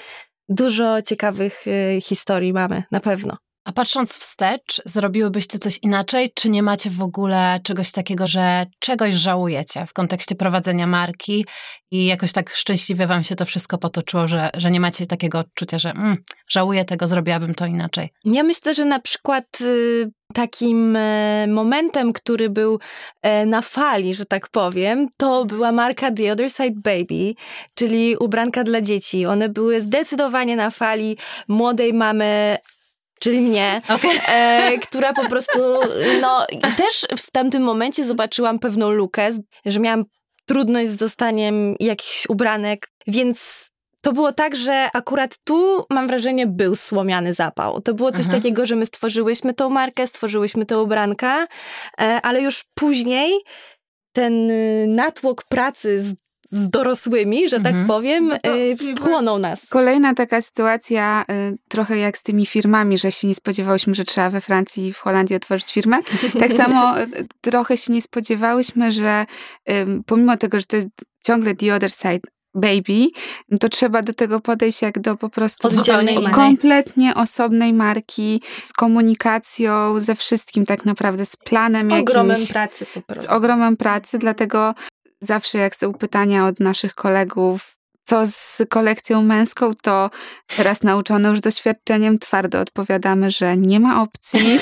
[0.50, 3.38] dużo ciekawych y, historii mamy, na pewno.
[3.66, 9.14] A patrząc wstecz, zrobiłybyście coś inaczej, czy nie macie w ogóle czegoś takiego, że czegoś
[9.14, 11.46] żałujecie w kontekście prowadzenia marki
[11.92, 15.80] i jakoś tak szczęśliwie wam się to wszystko potoczyło, że, że nie macie takiego odczucia,
[15.80, 16.18] że mm,
[16.50, 18.10] żałuję tego, zrobiłabym to inaczej.
[18.26, 22.80] Ja myślę, że na przykład y, takim e, momentem, który był
[23.22, 27.34] e, na fali, że tak powiem, to była marka The Other Side Baby,
[27.76, 29.26] czyli ubranka dla dzieci.
[29.26, 31.18] One były zdecydowanie na fali
[31.48, 32.58] młodej mamy
[33.20, 34.12] czyli mnie, Okay.
[34.28, 35.60] e, która po prostu,
[36.22, 36.46] no
[36.78, 39.30] też w tamtym momencie zobaczyłam pewną lukę,
[39.66, 40.06] że miałam
[40.46, 43.70] trudność z dostaniem jakichś ubranek, więc
[44.06, 47.82] to było tak, że akurat tu, mam wrażenie, był słomiany zapał.
[47.82, 48.42] To było coś Mhm.
[48.42, 51.48] takiego, że my stworzyłyśmy tą markę, stworzyłyśmy tę ubranka,
[52.02, 53.34] e, ale już później
[54.14, 56.14] ten y, natłok pracy z,
[56.52, 57.76] z dorosłymi, że Mhm.
[57.76, 59.66] tak powiem, No y, wchłonął nas.
[59.70, 64.30] Kolejna taka sytuacja, y, trochę jak z tymi firmami, że się nie spodziewałyśmy, że trzeba
[64.30, 65.98] we Francji i w Holandii otworzyć firmę.
[66.40, 66.96] Tak samo
[67.42, 69.26] trochę się nie spodziewałyśmy, że
[70.06, 70.90] pomimo tego, że to jest
[71.24, 73.08] ciągle the other side baby,
[73.60, 76.36] to trzeba do tego podejść jak do po prostu Oddzielnej marki.
[76.36, 83.00] kompletnie osobnej marki, z komunikacją, ze wszystkim tak naprawdę, z planem Ogromem jakimś pracy po
[83.00, 83.32] z prostu.
[83.34, 84.74] ogromem pracy, dlatego
[85.22, 87.76] zawsze jak są pytania od naszych kolegów,
[88.08, 90.10] co z kolekcją męską, to
[90.58, 94.40] teraz nauczone już doświadczeniem twardo odpowiadamy, że nie ma opcji.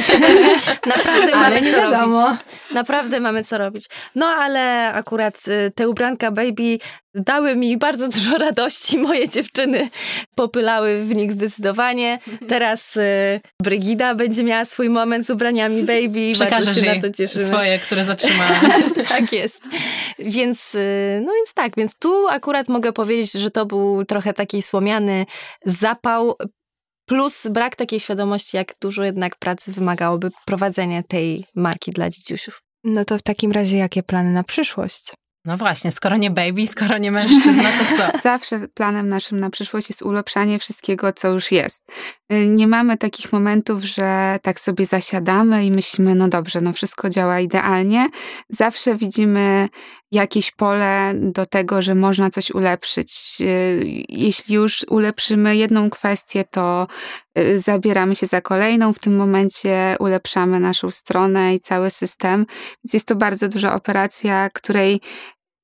[0.86, 2.26] Naprawdę Ale mamy co wiadomo.
[2.28, 2.42] robić.
[2.74, 3.86] Naprawdę mamy co robić.
[4.16, 6.78] No ale akurat y, te ubranka baby
[7.16, 8.98] dały mi bardzo dużo radości.
[8.98, 9.90] Moje dziewczyny
[10.36, 12.20] popylały w nich zdecydowanie.
[12.50, 16.32] Teraz y, Brygida będzie miała swój moment z ubraniami baby.
[16.40, 17.46] Bardzo Przekażesz się na to cieszymy.
[17.46, 18.56] swoje, które zatrzymałam.
[19.10, 19.62] tak jest.
[20.20, 24.62] Więc, y, no więc tak, więc tu akurat mogę powiedzieć, że to był trochę taki
[24.62, 25.26] słomiany
[25.66, 26.36] zapał,
[27.06, 32.62] plus brak takiej świadomości, jak dużo jednak pracy wymagałoby prowadzenie tej marki dla dzidziusiów.
[32.84, 35.14] No to w takim razie jakie plany na przyszłość?
[35.46, 38.18] No właśnie, skoro nie baby, skoro nie mężczyzna, to co?
[38.30, 41.92] Zawsze planem naszym na przyszłość jest ulepszanie wszystkiego, co już jest.
[42.34, 47.10] Y, Nie mamy takich momentów, że tak sobie zasiadamy i myślimy, no dobrze, no wszystko
[47.10, 48.08] działa idealnie.
[48.50, 49.70] Zawsze widzimy
[50.12, 53.38] jakieś pole do tego, że można coś ulepszyć.
[53.42, 56.88] Y, Jeśli już ulepszymy jedną kwestię, to
[57.40, 58.94] y, zabieramy się za kolejną.
[58.94, 62.46] W tym momencie ulepszamy naszą stronę i cały system.
[62.84, 65.02] Więc jest to bardzo duża operacja, której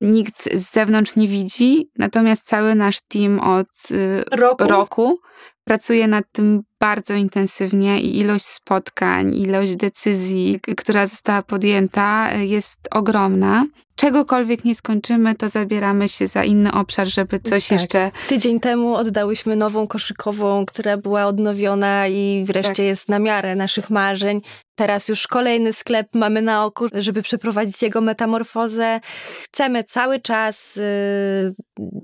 [0.02, 4.68] nikt z zewnątrz nie widzi, natomiast cały nasz team od y, Roku?
[4.68, 5.20] roku
[5.64, 12.80] pracuje nad tym bardzo intensywnie i ilość spotkań, ilość decyzji, która została podjęta, y, jest
[12.92, 13.66] ogromna.
[14.00, 17.80] Czegokolwiek nie skończymy, to zabieramy się za inny obszar, żeby coś Tak.
[17.80, 18.12] jeszcze.
[18.28, 22.86] Tydzień temu oddałyśmy nową koszykową, która była odnowiona i wreszcie Tak.
[22.86, 24.42] jest na miarę naszych marzeń.
[24.76, 29.00] Teraz już kolejny sklep mamy na oku, żeby przeprowadzić jego metamorfozę.
[29.44, 31.56] Chcemy cały czas y,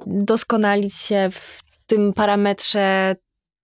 [0.06, 3.16] doskonalić się w tym parametrze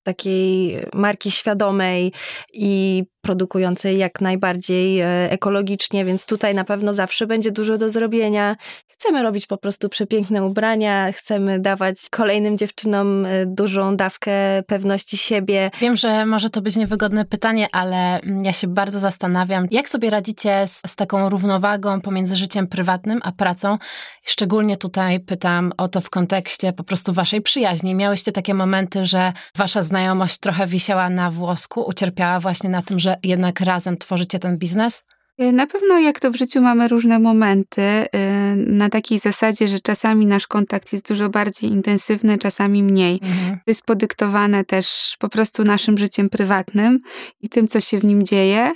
[0.03, 2.11] takiej marki świadomej
[2.53, 8.55] i produkującej jak najbardziej e, ekologicznie, więc tutaj na pewno zawsze będzie dużo do zrobienia.
[9.01, 14.31] Chcemy robić po prostu przepiękne ubrania, chcemy dawać kolejnym dziewczynom y, dużą dawkę
[14.67, 15.71] pewności siebie.
[15.79, 20.67] Wiem, że może to być niewygodne pytanie, ale ja się bardzo zastanawiam, jak sobie radzicie
[20.67, 23.77] z, z taką równowagą pomiędzy życiem prywatnym a pracą.
[24.23, 27.95] Szczególnie tutaj pytam o to w kontekście po prostu waszej przyjaźni.
[27.95, 33.15] Miałyście takie momenty, że wasza znajomość trochę wisiała na włosku, ucierpiała właśnie na tym, że
[33.23, 35.03] jednak razem tworzycie ten biznes?
[35.41, 38.07] Y, na pewno jak to w życiu mamy różne momenty, y,
[38.55, 43.19] na takiej zasadzie, że czasami nasz kontakt jest dużo bardziej intensywny, czasami mniej.
[43.23, 43.55] Mhm.
[43.55, 46.99] To jest podyktowane też po prostu naszym życiem prywatnym
[47.41, 48.71] i tym, co się w nim dzieje.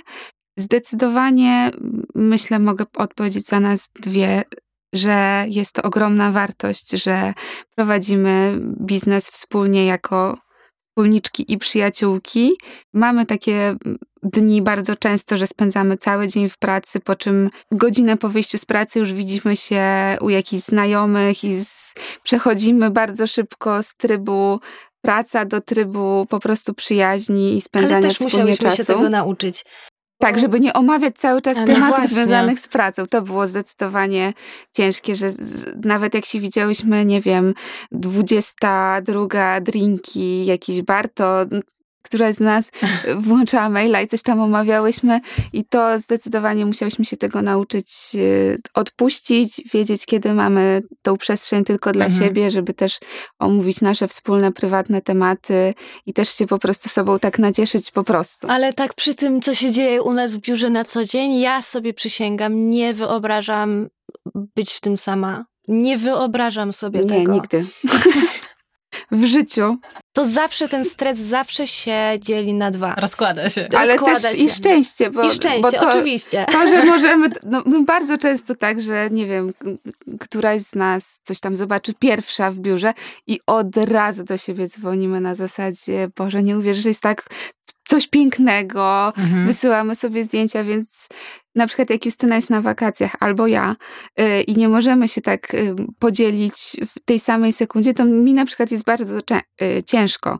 [0.58, 1.70] Zdecydowanie
[2.14, 4.42] myślę, mogę odpowiedzieć za nas dwie,
[4.92, 7.34] że jest to ogromna wartość, że
[7.74, 10.45] prowadzimy biznes wspólnie jako
[10.96, 12.52] wspólniczki i przyjaciółki.
[12.92, 13.76] Mamy takie
[14.22, 18.64] dni bardzo często, że spędzamy cały dzień w pracy, po czym godzinę po wyjściu z
[18.64, 19.82] pracy już widzimy się
[20.20, 24.60] u jakichś znajomych i z, przechodzimy bardzo szybko z trybu
[25.00, 28.76] praca do trybu po prostu przyjaźni i spędzania Ale też wspólnie musiałyśmy czasu.
[28.76, 29.64] się tego nauczyć.
[30.18, 32.08] Tak, żeby nie omawiać cały czas No tematów właśnie.
[32.08, 33.06] związanych z pracą.
[33.06, 34.32] To było zdecydowanie
[34.72, 37.54] ciężkie, że z, nawet jak się widziałyśmy, nie wiem,
[37.92, 41.46] 22 drinki, jakiś bar, to
[42.06, 42.70] któraś z nas
[43.16, 45.20] włączała maila i coś tam omawiałyśmy
[45.52, 51.92] i to zdecydowanie musiałyśmy się tego nauczyć y, odpuścić, wiedzieć, kiedy mamy tą przestrzeń tylko
[51.92, 52.24] dla Mhm.
[52.24, 52.98] siebie, żeby też
[53.38, 55.74] omówić nasze wspólne, prywatne tematy
[56.06, 58.46] i też się po prostu sobą tak nacieszyć po prostu.
[58.50, 61.62] Ale tak przy tym, co się dzieje u nas w biurze na co dzień, ja
[61.62, 63.88] sobie przysięgam, nie wyobrażam
[64.34, 65.44] być w tym sama.
[65.68, 67.32] Nie wyobrażam sobie Nie, tego.
[67.32, 67.66] nigdy.
[69.10, 69.76] w życiu.
[70.12, 72.94] To zawsze ten stres zawsze się dzieli na dwa.
[72.94, 73.68] Rozkłada się.
[73.78, 74.36] Ale też się.
[74.36, 76.46] i szczęście, bo, I szczęście, bo to, oczywiście.
[76.52, 79.52] to, że możemy, no my bardzo często tak, że nie wiem,
[80.20, 82.94] któraś z nas coś tam zobaczy pierwsza w biurze
[83.26, 87.28] i od razu do siebie dzwonimy na zasadzie, Boże, nie uwierzysz, że jest tak
[87.88, 89.46] coś pięknego, Mhm.
[89.46, 91.08] wysyłamy sobie zdjęcia, więc
[91.54, 93.76] na przykład jak Justyna jest na wakacjach albo ja
[94.20, 96.54] y, i nie możemy się tak y, podzielić
[96.96, 100.38] w tej samej sekundzie, to mi na przykład jest bardzo cze- y, ciężko.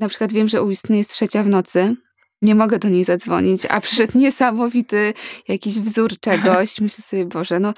[0.00, 1.96] Na przykład wiem, że u Justyny jest trzecia w nocy,
[2.42, 5.14] nie mogę do niej zadzwonić, a przyszedł niesamowity
[5.48, 6.78] jakiś wzór czegoś.
[6.80, 7.74] Myślę sobie, Boże, no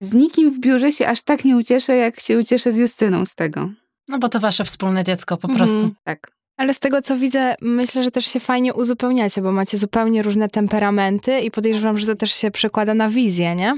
[0.00, 3.34] z nikim w biurze się aż tak nie ucieszę, jak się ucieszę z Justyną z
[3.34, 3.70] tego.
[4.08, 5.68] No bo to wasze wspólne dziecko po Mhm.
[5.68, 5.94] prostu.
[6.04, 6.35] Tak.
[6.56, 10.48] Ale z tego, co widzę, myślę, że też się fajnie uzupełniacie, bo macie zupełnie różne
[10.48, 13.74] temperamenty i podejrzewam, że to też się przekłada na wizję, nie?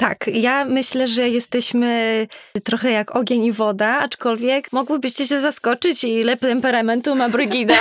[0.00, 2.26] Tak, ja myślę, że jesteśmy
[2.64, 7.74] trochę jak ogień i woda, aczkolwiek mogłybyście się zaskoczyć, ile temperamentu ma Brygida.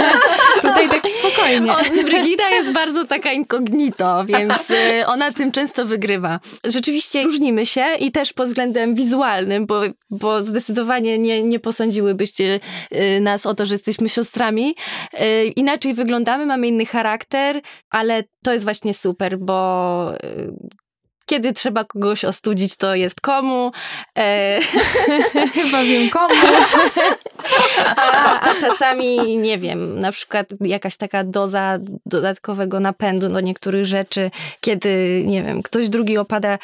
[0.62, 1.72] Tutaj tak spokojnie.
[1.72, 6.40] On, Brygida jest bardzo taka incognito, więc y, ona tym często wygrywa.
[6.64, 12.60] Rzeczywiście różnimy się i też pod względem wizualnym, bo, bo zdecydowanie nie, nie posądziłybyście
[12.92, 14.74] y, nas o to, że jesteśmy siostrami.
[15.14, 20.12] Y, Inaczej wyglądamy, mamy inny charakter, ale to jest właśnie super, bo
[21.28, 23.72] kiedy trzeba kogoś ostudzić, to jest komu.
[24.18, 24.60] E,
[25.54, 26.34] Chyba wiem komu.
[27.96, 34.30] A, a czasami, nie wiem, na przykład jakaś taka doza dodatkowego napędu do niektórych rzeczy,
[34.60, 36.58] kiedy, nie wiem, ktoś drugi opada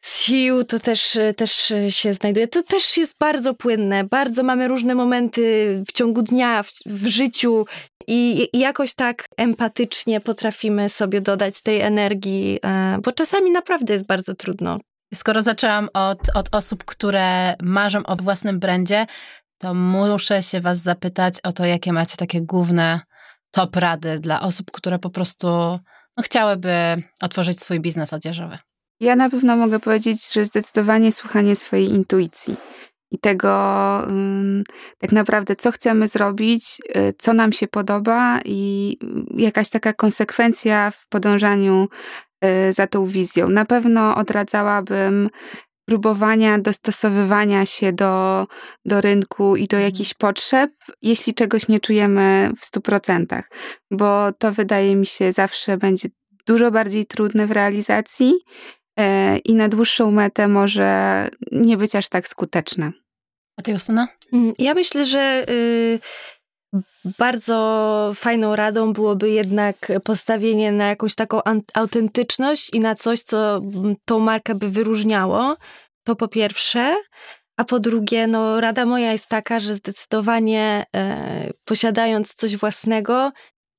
[0.00, 2.48] z sił, to też, też się znajduje.
[2.48, 4.04] To też jest bardzo płynne.
[4.04, 5.42] Bardzo mamy różne momenty
[5.88, 7.66] w ciągu dnia, w, w życiu
[8.06, 14.34] i, jakoś tak empatycznie potrafimy sobie dodać tej energii, e, bo czasami naprawdę jest bardzo
[14.34, 14.78] trudno.
[15.14, 19.06] Skoro zaczęłam od, od osób, które marzą o własnym brandzie,
[19.58, 23.00] to muszę się was zapytać o to, jakie macie takie główne
[23.50, 25.46] top rady dla osób, które po prostu
[26.16, 28.58] no, chciałyby otworzyć swój biznes odzieżowy.
[29.00, 32.56] Ja na pewno mogę powiedzieć, że zdecydowanie słuchanie swojej intuicji
[33.10, 33.48] i tego
[34.98, 38.98] tak naprawdę, co chcemy zrobić, y, co nam się podoba i
[39.36, 41.88] jakaś taka konsekwencja w podążaniu
[42.44, 43.48] y, za tą wizją.
[43.48, 45.30] Na pewno odradzałabym
[45.88, 48.46] próbowania dostosowywania się do,
[48.84, 50.70] do rynku i do jakichś potrzeb,
[51.02, 53.50] jeśli czegoś nie czujemy w stu procentach,
[53.90, 56.08] bo to wydaje mi się zawsze będzie
[56.46, 58.34] dużo bardziej trudne w realizacji
[59.44, 62.92] i na dłuższą metę może nie być aż tak skuteczne.
[63.58, 64.08] A ty, Justyna?
[64.32, 66.00] Mm, Ja myślę, że y,
[67.18, 71.40] bardzo fajną radą byłoby jednak postawienie na jakąś taką
[71.74, 75.56] autentyczność i na coś, co mm, tą markę by wyróżniało.
[76.04, 76.96] To po pierwsze.
[77.56, 83.32] A po drugie, no, rada moja jest taka, że zdecydowanie e, posiadając coś własnego,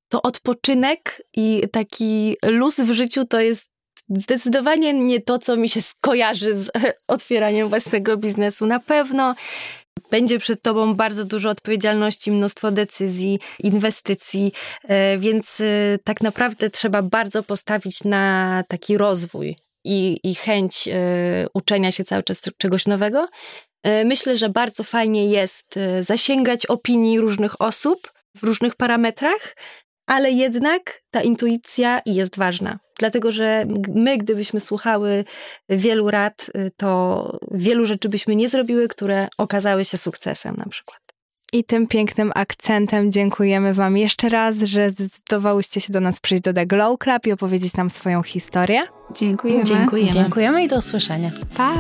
[0.10, 3.77] to odpoczynek i taki luz w życiu to jest
[4.10, 6.70] zdecydowanie nie to, co mi się skojarzy z
[7.08, 8.66] otwieraniem własnego biznesu.
[8.66, 9.36] Na pewno
[10.12, 14.52] będzie przed tobą bardzo dużo odpowiedzialności, mnóstwo decyzji, inwestycji,
[14.84, 21.48] e, więc e, tak naprawdę trzeba bardzo postawić na taki rozwój i, i chęć e,
[21.54, 23.28] uczenia się cały czas czegoś nowego.
[24.06, 29.56] Myślę, że bardzo fajnie jest zasięgać opinii różnych osób w różnych parametrach,
[30.08, 32.80] ale jednak ta intuicja jest ważna.
[33.00, 35.26] Dlatego, że my, gdybyśmy słuchały
[35.70, 41.08] wielu rad, y, to wielu rzeczy byśmy nie zrobiły, które okazały się sukcesem na przykład.
[41.54, 46.54] I tym pięknym akcentem dziękujemy Wam jeszcze raz, że zdecydowałyście się do nas przyjść do
[46.54, 48.82] The Glow Club i opowiedzieć nam swoją historię.
[49.16, 49.64] Dziękujemy.
[49.64, 50.12] Dziękujemy.
[50.12, 51.32] Dziękujemy i do usłyszenia.
[51.58, 51.74] Pa!